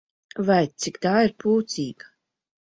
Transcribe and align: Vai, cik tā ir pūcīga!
Vai, 0.47 0.63
cik 0.85 0.97
tā 1.03 1.11
ir 1.27 1.35
pūcīga! 1.45 2.11